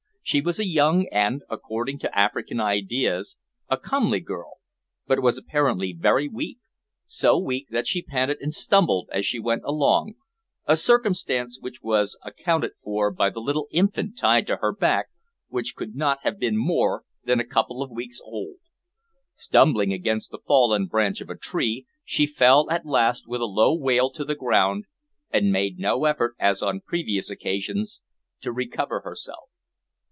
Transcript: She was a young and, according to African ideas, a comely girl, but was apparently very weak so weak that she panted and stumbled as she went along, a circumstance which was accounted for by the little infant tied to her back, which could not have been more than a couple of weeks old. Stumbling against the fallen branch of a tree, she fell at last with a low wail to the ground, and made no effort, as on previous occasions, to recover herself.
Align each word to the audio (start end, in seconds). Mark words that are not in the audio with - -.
She 0.23 0.39
was 0.39 0.59
a 0.59 0.65
young 0.65 1.07
and, 1.11 1.43
according 1.49 1.99
to 1.99 2.17
African 2.17 2.61
ideas, 2.61 3.35
a 3.67 3.75
comely 3.77 4.21
girl, 4.21 4.59
but 5.05 5.21
was 5.21 5.37
apparently 5.37 5.91
very 5.91 6.29
weak 6.29 6.59
so 7.05 7.37
weak 7.37 7.67
that 7.71 7.85
she 7.85 8.01
panted 8.01 8.37
and 8.39 8.53
stumbled 8.53 9.09
as 9.11 9.25
she 9.25 9.39
went 9.39 9.63
along, 9.65 10.13
a 10.65 10.77
circumstance 10.77 11.59
which 11.59 11.81
was 11.81 12.17
accounted 12.23 12.71
for 12.81 13.11
by 13.11 13.29
the 13.29 13.41
little 13.41 13.67
infant 13.71 14.17
tied 14.17 14.47
to 14.47 14.57
her 14.57 14.71
back, 14.71 15.07
which 15.49 15.75
could 15.75 15.95
not 15.95 16.19
have 16.21 16.39
been 16.39 16.55
more 16.55 17.03
than 17.25 17.41
a 17.41 17.45
couple 17.45 17.81
of 17.81 17.91
weeks 17.91 18.21
old. 18.23 18.55
Stumbling 19.35 19.91
against 19.91 20.31
the 20.31 20.39
fallen 20.39 20.85
branch 20.85 21.19
of 21.19 21.29
a 21.29 21.35
tree, 21.35 21.85
she 22.05 22.25
fell 22.25 22.69
at 22.69 22.85
last 22.85 23.27
with 23.27 23.41
a 23.41 23.45
low 23.45 23.75
wail 23.75 24.09
to 24.11 24.23
the 24.23 24.35
ground, 24.35 24.85
and 25.29 25.51
made 25.51 25.77
no 25.77 26.05
effort, 26.05 26.35
as 26.39 26.63
on 26.63 26.79
previous 26.79 27.29
occasions, 27.29 28.01
to 28.39 28.53
recover 28.53 29.01
herself. 29.01 29.49